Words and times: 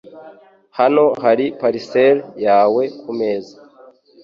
Hano 0.77 1.05
hari 1.23 1.45
parcelle 1.59 2.21
yawe 2.45 2.83
kumeza. 3.01 3.55